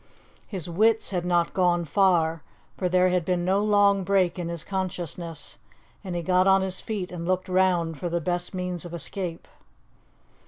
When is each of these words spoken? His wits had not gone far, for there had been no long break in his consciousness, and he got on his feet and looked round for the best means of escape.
His 0.47 0.67
wits 0.67 1.11
had 1.11 1.25
not 1.25 1.53
gone 1.53 1.85
far, 1.85 2.41
for 2.75 2.89
there 2.89 3.09
had 3.09 3.23
been 3.23 3.45
no 3.45 3.59
long 3.63 4.03
break 4.03 4.39
in 4.39 4.47
his 4.49 4.63
consciousness, 4.63 5.59
and 6.03 6.15
he 6.15 6.23
got 6.23 6.47
on 6.47 6.63
his 6.63 6.81
feet 6.81 7.11
and 7.11 7.27
looked 7.27 7.47
round 7.47 7.99
for 7.99 8.09
the 8.09 8.19
best 8.19 8.51
means 8.51 8.83
of 8.83 8.95
escape. 8.95 9.47